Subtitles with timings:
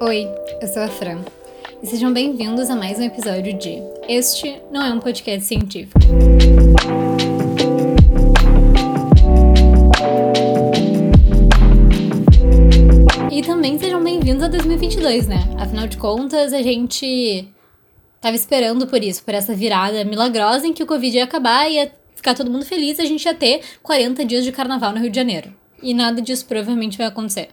[0.00, 0.28] Oi,
[0.60, 1.20] eu sou a Fran
[1.80, 5.96] e sejam bem-vindos a mais um episódio de Este Não é um Podcast Científico.
[13.30, 15.36] E também sejam bem-vindos a 2022, né?
[15.58, 17.48] Afinal de contas, a gente
[18.20, 21.74] tava esperando por isso, por essa virada milagrosa em que o Covid ia acabar e
[21.74, 25.10] ia ficar todo mundo feliz, a gente ia ter 40 dias de carnaval no Rio
[25.10, 25.54] de Janeiro.
[25.80, 27.48] E nada disso provavelmente vai acontecer.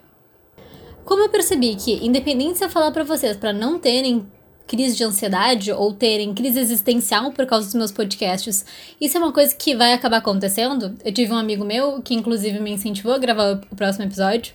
[1.06, 4.26] Como eu percebi que, independente se eu falar para vocês para não terem
[4.68, 8.66] crise de ansiedade ou terem crise existencial por causa dos meus podcasts,
[9.00, 10.96] isso é uma coisa que vai acabar acontecendo.
[11.04, 14.54] Eu tive um amigo meu que, inclusive, me incentivou a gravar o próximo episódio.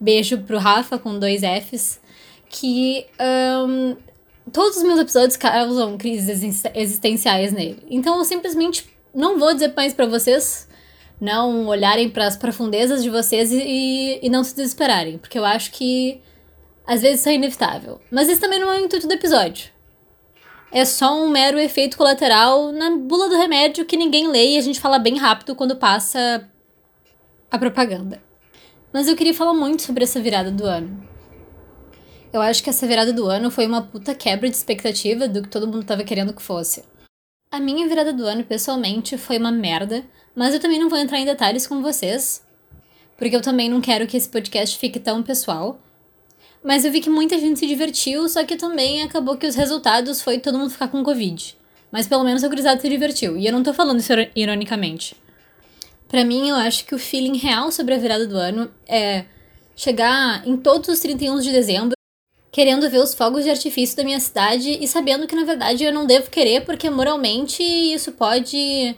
[0.00, 2.00] Beijo pro Rafa com dois Fs.
[2.48, 3.06] Que
[3.66, 3.96] um,
[4.52, 7.78] todos os meus episódios causam crises existenciais nele.
[7.88, 10.68] Então eu simplesmente não vou dizer mais para vocês
[11.22, 15.70] não olharem para as profundezas de vocês e, e não se desesperarem, porque eu acho
[15.70, 16.20] que
[16.84, 18.00] às vezes isso é inevitável.
[18.10, 19.70] Mas isso também não é o intuito do episódio.
[20.72, 24.60] É só um mero efeito colateral na bula do remédio que ninguém lê e a
[24.60, 26.50] gente fala bem rápido quando passa
[27.48, 28.20] a propaganda.
[28.92, 31.08] Mas eu queria falar muito sobre essa virada do ano.
[32.32, 35.48] Eu acho que essa virada do ano foi uma puta quebra de expectativa do que
[35.48, 36.82] todo mundo tava querendo que fosse.
[37.52, 40.02] A minha virada do ano, pessoalmente, foi uma merda,
[40.34, 42.42] mas eu também não vou entrar em detalhes com vocês,
[43.14, 45.78] porque eu também não quero que esse podcast fique tão pessoal.
[46.64, 50.22] Mas eu vi que muita gente se divertiu, só que também acabou que os resultados
[50.22, 51.54] foi todo mundo ficar com Covid.
[51.90, 55.14] Mas pelo menos o gurizado se divertiu, e eu não tô falando isso ironicamente.
[56.08, 59.26] Para mim, eu acho que o feeling real sobre a virada do ano é
[59.76, 62.01] chegar em todos os 31 de dezembro
[62.52, 65.92] querendo ver os fogos de artifício da minha cidade e sabendo que na verdade eu
[65.92, 68.94] não devo querer porque moralmente isso pode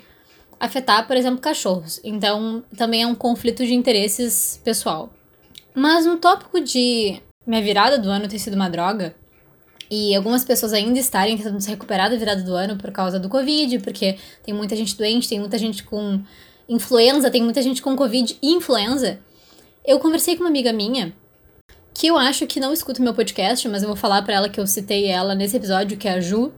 [0.58, 2.00] afetar, por exemplo, cachorros.
[2.02, 5.12] Então, também é um conflito de interesses pessoal.
[5.72, 9.14] Mas no tópico de minha virada do ano ter sido uma droga,
[9.91, 13.28] e algumas pessoas ainda estarem tentando se recuperar da virada do ano por causa do
[13.28, 16.21] Covid, porque tem muita gente doente, tem muita gente com
[16.69, 19.21] influenza, tem muita gente com Covid e influenza.
[19.84, 21.15] Eu conversei com uma amiga minha
[21.94, 24.59] que eu acho que não escuta meu podcast, mas eu vou falar para ela que
[24.59, 26.53] eu citei ela nesse episódio, que é a Ju,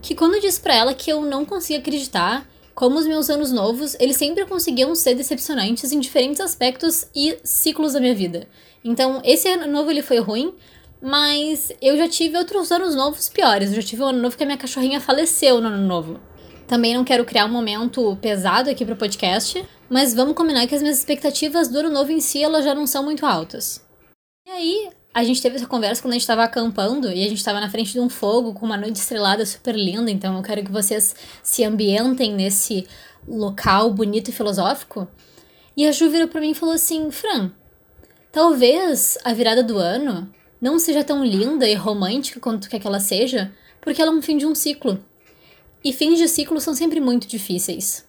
[0.00, 3.52] que quando eu disse para ela que eu não conseguia acreditar como os meus anos
[3.52, 8.48] novos, eles sempre conseguiam ser decepcionantes em diferentes aspectos e ciclos da minha vida.
[8.82, 10.52] Então, esse ano novo ele foi ruim,
[11.00, 13.68] mas eu já tive outros anos novos piores.
[13.68, 16.18] Eu já tive um ano novo que a minha cachorrinha faleceu no ano novo.
[16.66, 20.80] Também não quero criar um momento pesado aqui pro podcast, mas vamos combinar que as
[20.80, 23.83] minhas expectativas do ano novo em si elas já não são muito altas.
[24.46, 27.42] E aí, a gente teve essa conversa quando a gente tava acampando e a gente
[27.42, 30.62] tava na frente de um fogo com uma noite estrelada super linda, então eu quero
[30.62, 32.86] que vocês se ambientem nesse
[33.26, 35.08] local bonito e filosófico.
[35.74, 37.52] E a Ju virou pra mim e falou assim: Fran,
[38.30, 40.30] talvez a virada do ano
[40.60, 43.50] não seja tão linda e romântica quanto quer que ela seja,
[43.80, 45.02] porque ela é um fim de um ciclo.
[45.82, 48.06] E fins de ciclo são sempre muito difíceis.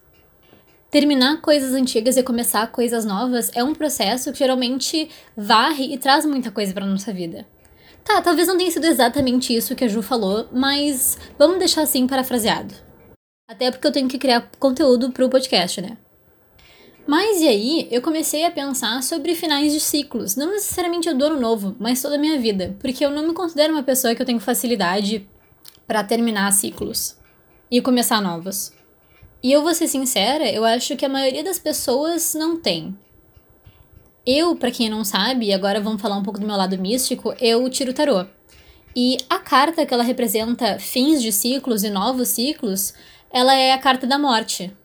[0.95, 6.25] Terminar coisas antigas e começar coisas novas é um processo que geralmente varre e traz
[6.25, 7.45] muita coisa para nossa vida.
[8.01, 12.07] Tá, talvez não tenha sido exatamente isso que a Ju falou, mas vamos deixar assim
[12.07, 12.73] parafraseado.
[13.45, 15.97] Até porque eu tenho que criar conteúdo pro podcast, né?
[17.05, 21.41] Mas e aí, eu comecei a pensar sobre finais de ciclos, não necessariamente do ano
[21.41, 24.25] novo, mas toda a minha vida, porque eu não me considero uma pessoa que eu
[24.25, 25.27] tenho facilidade
[25.85, 27.17] para terminar ciclos
[27.69, 28.71] e começar novos.
[29.41, 32.97] E eu vou ser sincera, eu acho que a maioria das pessoas não tem.
[34.25, 37.69] Eu, para quem não sabe, agora vamos falar um pouco do meu lado místico, eu
[37.69, 38.25] tiro tarô.
[38.95, 42.93] E a carta que ela representa fins de ciclos e novos ciclos,
[43.29, 44.75] ela é a carta da morte.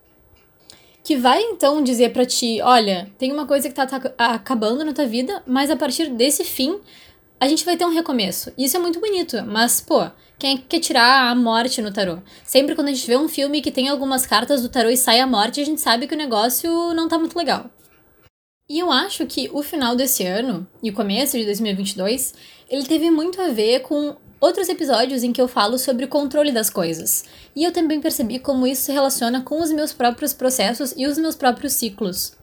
[1.03, 4.93] Que vai então dizer para ti, olha, tem uma coisa que tá, tá acabando na
[4.93, 6.79] tua vida, mas a partir desse fim
[7.41, 8.53] a gente vai ter um recomeço.
[8.55, 10.07] Isso é muito bonito, mas, pô,
[10.37, 12.19] quem é que quer tirar a morte no tarô?
[12.43, 15.19] Sempre quando a gente vê um filme que tem algumas cartas do tarô e sai
[15.19, 17.65] a morte, a gente sabe que o negócio não tá muito legal.
[18.69, 22.35] E eu acho que o final desse ano e o começo de 2022,
[22.69, 26.51] ele teve muito a ver com outros episódios em que eu falo sobre o controle
[26.51, 27.25] das coisas.
[27.55, 31.17] E eu também percebi como isso se relaciona com os meus próprios processos e os
[31.17, 32.39] meus próprios ciclos.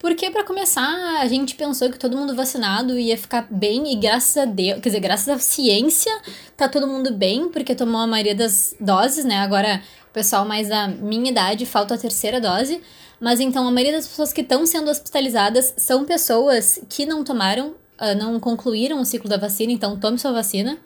[0.00, 4.34] Porque, para começar, a gente pensou que todo mundo vacinado ia ficar bem, e graças
[4.34, 6.10] a Deus, quer dizer, graças à ciência,
[6.56, 9.36] tá todo mundo bem, porque tomou a maioria das doses, né?
[9.36, 12.80] Agora, o pessoal mais da minha idade falta a terceira dose.
[13.20, 17.74] Mas então, a maioria das pessoas que estão sendo hospitalizadas são pessoas que não tomaram,
[18.00, 20.78] uh, não concluíram o ciclo da vacina, então tome sua vacina.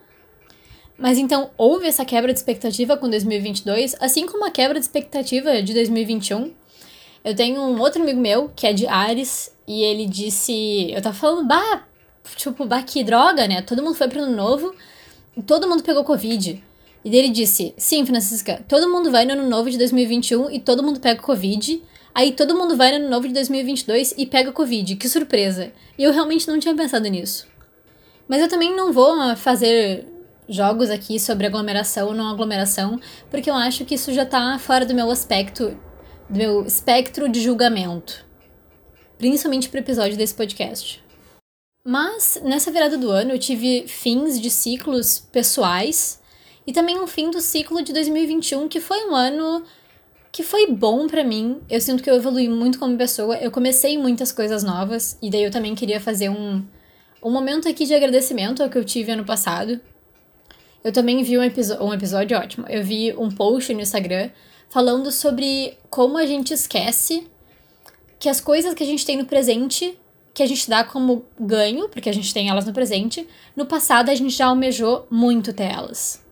[0.98, 5.62] Mas então, houve essa quebra de expectativa com 2022, assim como a quebra de expectativa
[5.62, 6.63] de 2021
[7.24, 10.90] eu tenho um outro amigo meu, que é de Ares, e ele disse.
[10.92, 11.84] Eu tava falando, bah,
[12.36, 13.62] tipo, bah, que droga, né?
[13.62, 14.74] Todo mundo foi pro ano novo
[15.36, 16.62] e todo mundo pegou Covid.
[17.04, 20.82] E ele disse: Sim, Francisca, todo mundo vai no ano novo de 2021 e todo
[20.82, 21.82] mundo pega Covid.
[22.14, 24.94] Aí todo mundo vai no ano novo de 2022 e pega Covid.
[24.96, 25.72] Que surpresa!
[25.98, 27.46] E eu realmente não tinha pensado nisso.
[28.28, 30.06] Mas eu também não vou fazer
[30.48, 33.00] jogos aqui sobre aglomeração ou não aglomeração,
[33.30, 35.76] porque eu acho que isso já tá fora do meu aspecto,
[36.28, 38.24] do meu espectro de julgamento.
[39.18, 41.02] Principalmente pro episódio desse podcast.
[41.86, 46.20] Mas nessa virada do ano eu tive fins de ciclos pessoais
[46.66, 49.64] e também um fim do ciclo de 2021, que foi um ano
[50.32, 51.60] que foi bom para mim.
[51.68, 53.36] Eu sinto que eu evolui muito como pessoa.
[53.36, 56.64] Eu comecei muitas coisas novas e daí eu também queria fazer um
[57.24, 59.80] um momento aqui de agradecimento ao que eu tive ano passado.
[60.84, 62.66] Eu também vi um, um episódio ótimo.
[62.68, 64.28] Eu vi um post no Instagram
[64.70, 67.26] falando sobre como a gente esquece
[68.18, 69.98] que as coisas que a gente tem no presente,
[70.32, 74.10] que a gente dá como ganho, porque a gente tem elas no presente, no passado
[74.10, 76.24] a gente já almejou muito ter elas.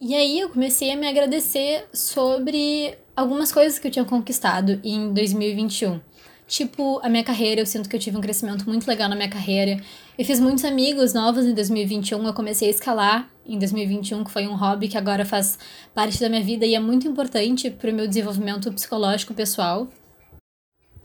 [0.00, 5.12] E aí eu comecei a me agradecer sobre algumas coisas que eu tinha conquistado em
[5.12, 6.00] 2021.
[6.46, 9.28] Tipo, a minha carreira, eu sinto que eu tive um crescimento muito legal na minha
[9.28, 9.82] carreira.
[10.16, 12.24] Eu fiz muitos amigos novos em 2021.
[12.24, 15.58] Eu comecei a escalar em 2021, que foi um hobby que agora faz
[15.94, 19.88] parte da minha vida e é muito importante para o meu desenvolvimento psicológico pessoal.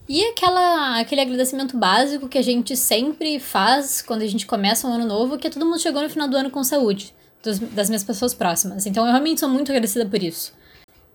[0.09, 4.91] E aquela, aquele agradecimento básico que a gente sempre faz quando a gente começa um
[4.91, 7.89] ano novo, que é todo mundo chegou no final do ano com saúde, dos, das
[7.89, 8.85] minhas pessoas próximas.
[8.85, 10.53] Então eu realmente sou muito agradecida por isso.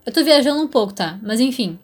[0.04, 1.18] Eu tô viajando um pouco, tá?
[1.22, 1.78] Mas enfim.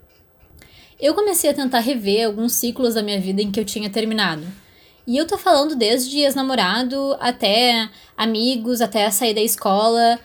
[0.98, 4.46] Eu comecei a tentar rever alguns ciclos da minha vida em que eu tinha terminado.
[5.06, 10.18] E eu tô falando desde ex-namorado até amigos, até sair da escola.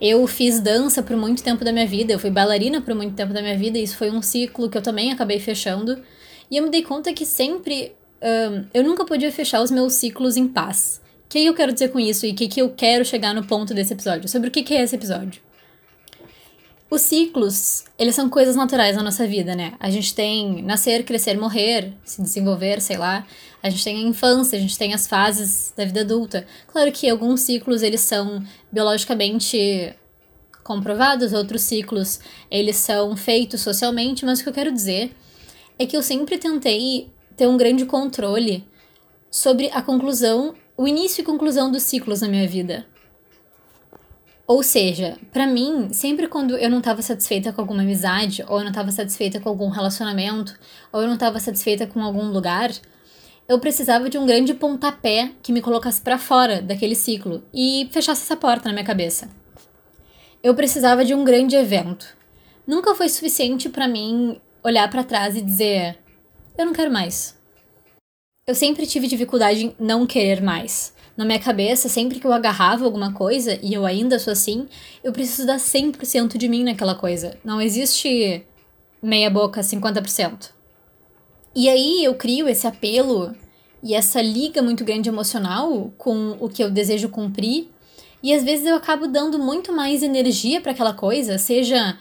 [0.00, 3.32] Eu fiz dança por muito tempo da minha vida, eu fui bailarina por muito tempo
[3.32, 6.00] da minha vida, e isso foi um ciclo que eu também acabei fechando.
[6.50, 7.92] E eu me dei conta que sempre
[8.22, 11.00] um, eu nunca podia fechar os meus ciclos em paz.
[11.24, 13.44] O que eu quero dizer com isso e o que, que eu quero chegar no
[13.44, 14.28] ponto desse episódio?
[14.28, 15.40] Sobre o que, que é esse episódio?
[16.90, 19.74] Os ciclos, eles são coisas naturais na nossa vida, né?
[19.78, 23.24] A gente tem nascer, crescer, morrer, se desenvolver, sei lá.
[23.62, 26.44] A gente tem a infância, a gente tem as fases da vida adulta.
[26.66, 28.42] Claro que alguns ciclos, eles são
[28.72, 29.94] biologicamente
[30.64, 32.18] comprovados, outros ciclos,
[32.50, 35.14] eles são feitos socialmente, mas o que eu quero dizer
[35.78, 38.64] é que eu sempre tentei ter um grande controle
[39.30, 42.84] sobre a conclusão, o início e conclusão dos ciclos na minha vida.
[44.50, 48.64] Ou seja, para mim, sempre quando eu não estava satisfeita com alguma amizade, ou eu
[48.64, 50.58] não estava satisfeita com algum relacionamento,
[50.92, 52.72] ou eu não estava satisfeita com algum lugar,
[53.48, 58.24] eu precisava de um grande pontapé que me colocasse para fora daquele ciclo e fechasse
[58.24, 59.30] essa porta na minha cabeça.
[60.42, 62.16] Eu precisava de um grande evento.
[62.66, 65.96] Nunca foi suficiente para mim olhar para trás e dizer:
[66.58, 67.38] eu não quero mais.
[68.44, 72.86] Eu sempre tive dificuldade em não querer mais na minha cabeça, sempre que eu agarrava
[72.86, 74.66] alguma coisa, e eu ainda sou assim,
[75.04, 77.36] eu preciso dar 100% de mim naquela coisa.
[77.44, 78.42] Não existe
[79.02, 80.48] meia boca, 50%.
[81.54, 83.36] E aí eu crio esse apelo
[83.82, 87.68] e essa liga muito grande emocional com o que eu desejo cumprir,
[88.22, 91.98] e às vezes eu acabo dando muito mais energia para aquela coisa, seja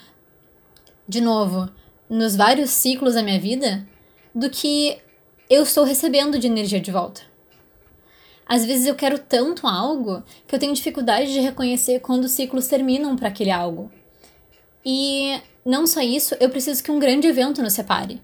[1.05, 1.69] de novo,
[2.09, 3.85] nos vários ciclos da minha vida,
[4.33, 4.97] do que
[5.49, 7.28] eu estou recebendo de energia de volta.
[8.49, 12.67] Às vezes eu quero tanto algo que eu tenho dificuldade de reconhecer quando os ciclos
[12.67, 13.91] terminam para aquele algo.
[14.83, 18.19] E não só isso, eu preciso que um grande evento nos separe.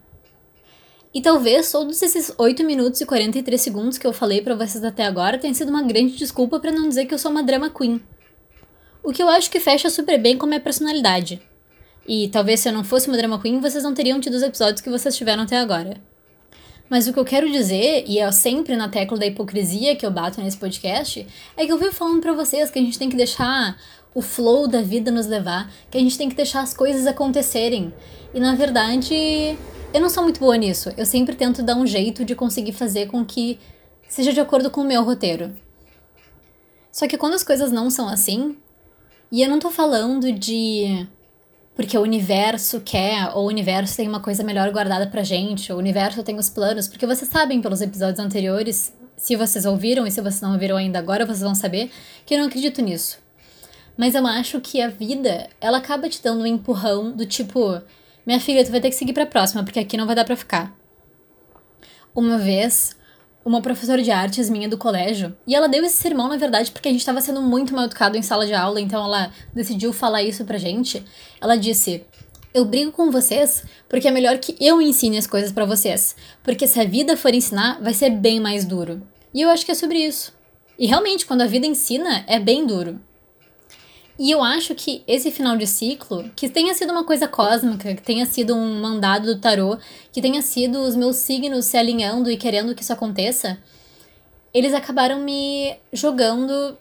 [1.14, 5.06] E talvez todos esses 8 minutos e 43 segundos que eu falei para vocês até
[5.06, 8.02] agora tenham sido uma grande desculpa para não dizer que eu sou uma drama queen.
[9.04, 11.40] O que eu acho que fecha super bem com a minha personalidade.
[12.08, 14.82] E talvez se eu não fosse uma drama queen, vocês não teriam tido os episódios
[14.82, 16.02] que vocês tiveram até agora.
[16.90, 20.12] Mas o que eu quero dizer, e é sempre na tecla da hipocrisia que eu
[20.12, 21.26] bato nesse podcast,
[21.58, 23.78] é que eu vivo falando para vocês que a gente tem que deixar
[24.14, 27.94] o flow da vida nos levar, que a gente tem que deixar as coisas acontecerem.
[28.34, 29.58] E na verdade,
[29.94, 30.94] eu não sou muito boa nisso.
[30.96, 33.60] Eu sempre tento dar um jeito de conseguir fazer com que
[34.08, 35.54] seja de acordo com o meu roteiro.
[36.92, 38.58] Só que quando as coisas não são assim,
[39.32, 41.08] e eu não tô falando de
[41.76, 45.78] porque o universo quer, ou o universo tem uma coisa melhor guardada pra gente, o
[45.78, 50.22] universo tem os planos, porque vocês sabem pelos episódios anteriores, se vocês ouviram e se
[50.22, 51.92] vocês não ouviram ainda agora, vocês vão saber
[52.26, 53.20] que eu não acredito nisso.
[53.98, 57.82] Mas eu acho que a vida, ela acaba te dando um empurrão do tipo,
[58.26, 60.36] minha filha, tu vai ter que seguir pra próxima, porque aqui não vai dar pra
[60.36, 60.74] ficar.
[62.14, 62.96] Uma vez,
[63.46, 65.38] uma professora de artes minha do colégio.
[65.46, 68.18] E ela deu esse sermão, na verdade, porque a gente estava sendo muito mal educado
[68.18, 71.06] em sala de aula, então ela decidiu falar isso pra gente.
[71.40, 72.04] Ela disse:
[72.52, 76.16] Eu brigo com vocês porque é melhor que eu ensine as coisas para vocês.
[76.44, 79.02] Porque se a vida for ensinar, vai ser bem mais duro.
[79.32, 80.34] E eu acho que é sobre isso.
[80.78, 83.00] E realmente, quando a vida ensina, é bem duro.
[84.18, 88.02] E eu acho que esse final de ciclo, que tenha sido uma coisa cósmica, que
[88.02, 89.78] tenha sido um mandado do tarô,
[90.12, 93.58] que tenha sido os meus signos se alinhando e querendo que isso aconteça,
[94.54, 96.78] eles acabaram me jogando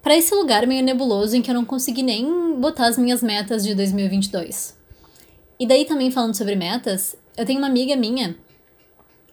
[0.00, 3.64] para esse lugar meio nebuloso em que eu não consegui nem botar as minhas metas
[3.64, 4.78] de 2022.
[5.58, 8.36] E daí também falando sobre metas, eu tenho uma amiga minha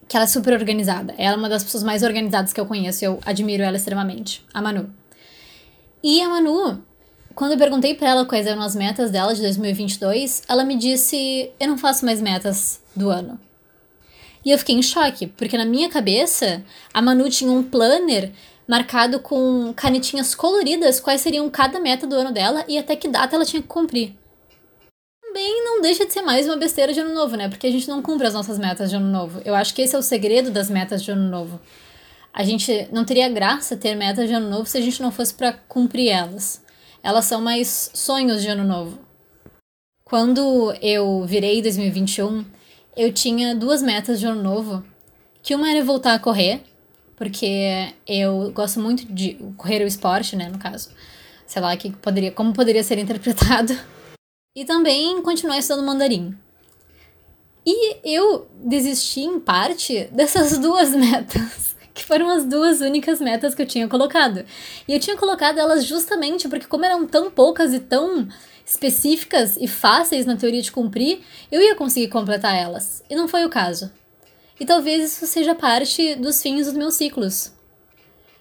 [0.07, 1.13] que ela é super organizada.
[1.17, 4.61] Ela é uma das pessoas mais organizadas que eu conheço, eu admiro ela extremamente, a
[4.61, 4.89] Manu.
[6.03, 6.81] E a Manu,
[7.37, 11.51] quando eu perguntei para ela quais eram as metas dela de 2022, ela me disse:
[11.59, 13.39] "Eu não faço mais metas do ano".
[14.43, 18.31] E eu fiquei em choque, porque na minha cabeça, a Manu tinha um planner
[18.67, 23.35] marcado com canetinhas coloridas quais seriam cada meta do ano dela e até que data
[23.35, 24.15] ela tinha que cumprir.
[25.21, 27.47] Também não deixa de ser mais uma besteira de ano novo, né?
[27.47, 29.43] Porque a gente não cumpre as nossas metas de ano novo.
[29.45, 31.59] Eu acho que esse é o segredo das metas de ano novo.
[32.33, 35.35] A gente não teria graça ter metas de ano novo se a gente não fosse
[35.35, 36.65] para cumprir elas.
[37.03, 38.99] Elas são mais sonhos de ano novo.
[40.03, 42.45] Quando eu virei 2021,
[42.95, 44.83] eu tinha duas metas de ano novo,
[45.43, 46.63] que uma era voltar a correr,
[47.15, 50.89] porque eu gosto muito de correr o esporte, né, no caso.
[51.45, 53.77] Sei lá, que poderia, como poderia ser interpretado.
[54.55, 56.37] E também continuar estudando mandarim.
[57.65, 61.66] E eu desisti, em parte, dessas duas metas,
[61.97, 64.45] que foram as duas únicas metas que eu tinha colocado.
[64.87, 68.27] E eu tinha colocado elas justamente porque, como eram tão poucas e tão
[68.63, 73.03] específicas e fáceis na teoria de cumprir, eu ia conseguir completar elas.
[73.09, 73.91] E não foi o caso.
[74.59, 77.51] E talvez isso seja parte dos fins dos meus ciclos.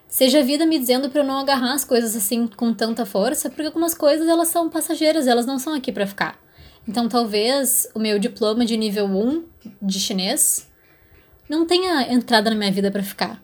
[0.09, 3.49] Seja a vida me dizendo para eu não agarrar as coisas assim com tanta força,
[3.49, 6.39] porque algumas coisas elas são passageiras, elas não são aqui para ficar.
[6.87, 9.45] Então talvez o meu diploma de nível 1
[9.83, 10.69] de chinês
[11.49, 13.43] não tenha entrado na minha vida para ficar.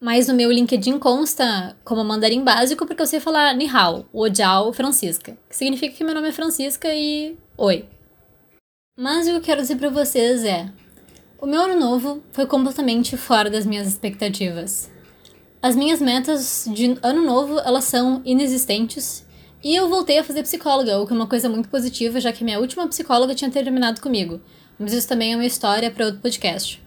[0.00, 4.28] Mas no meu LinkedIn consta como mandarim básico porque eu sei falar ni hao, o
[4.28, 7.86] jiao, Francisca, que significa que meu nome é Francisca e oi.
[8.98, 10.70] Mas o que eu quero dizer para vocês é,
[11.40, 14.90] o meu ano novo foi completamente fora das minhas expectativas.
[15.62, 19.26] As minhas metas de ano novo, elas são inexistentes,
[19.64, 22.44] e eu voltei a fazer psicóloga, o que é uma coisa muito positiva, já que
[22.44, 24.40] minha última psicóloga tinha terminado comigo.
[24.78, 26.80] Mas isso também é uma história para outro podcast.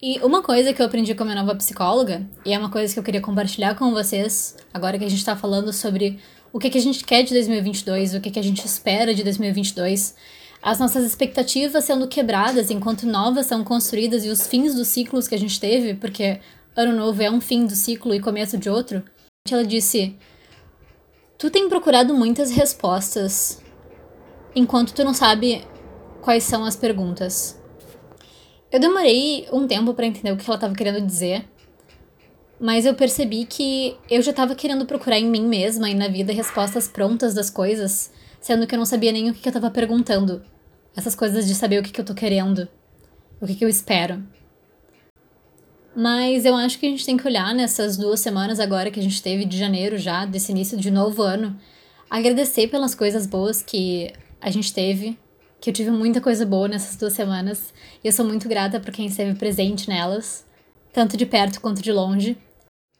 [0.00, 2.92] E uma coisa que eu aprendi com a minha nova psicóloga, e é uma coisa
[2.92, 6.18] que eu queria compartilhar com vocês, agora que a gente tá falando sobre
[6.52, 9.24] o que, que a gente quer de 2022, o que, que a gente espera de
[9.24, 10.14] 2022,
[10.62, 15.34] as nossas expectativas sendo quebradas enquanto novas são construídas e os fins dos ciclos que
[15.34, 16.40] a gente teve, porque
[16.76, 19.02] ano novo é um fim do ciclo e começo de outro.
[19.50, 20.14] Ela disse:
[21.38, 23.62] Tu tem procurado muitas respostas
[24.54, 25.64] enquanto tu não sabe
[26.20, 27.58] quais são as perguntas.
[28.70, 31.44] Eu demorei um tempo para entender o que ela estava querendo dizer,
[32.58, 36.32] mas eu percebi que eu já estava querendo procurar em mim mesma e na vida
[36.32, 40.42] respostas prontas das coisas, sendo que eu não sabia nem o que eu estava perguntando
[40.96, 42.68] essas coisas de saber o que, que eu tô querendo,
[43.40, 44.24] o que, que eu espero.
[45.94, 49.02] Mas eu acho que a gente tem que olhar nessas duas semanas agora que a
[49.02, 51.58] gente teve de janeiro já, desse início de novo ano,
[52.10, 55.18] agradecer pelas coisas boas que a gente teve,
[55.66, 58.92] que eu tive muita coisa boa nessas duas semanas, e eu sou muito grata por
[58.92, 60.46] quem esteve presente nelas,
[60.92, 62.38] tanto de perto quanto de longe.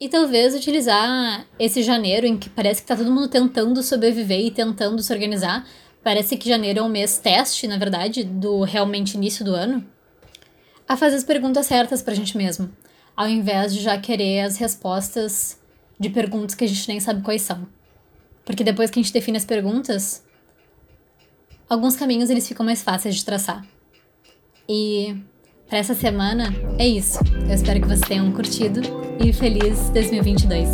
[0.00, 4.50] E talvez utilizar esse janeiro em que parece que tá todo mundo tentando sobreviver e
[4.50, 5.64] tentando se organizar
[6.02, 9.86] parece que janeiro é um mês teste, na verdade, do realmente início do ano,
[10.88, 12.68] a fazer as perguntas certas pra gente mesmo,
[13.16, 15.56] ao invés de já querer as respostas
[16.00, 17.64] de perguntas que a gente nem sabe quais são.
[18.44, 20.25] Porque depois que a gente define as perguntas,
[21.68, 23.64] alguns caminhos eles ficam mais fáceis de traçar.
[24.68, 25.16] E
[25.68, 27.18] para essa semana é isso.
[27.48, 28.80] Eu espero que vocês tenham curtido
[29.24, 30.68] e feliz 2022.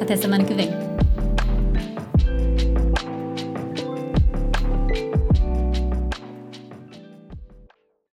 [0.00, 0.87] Até semana que vem.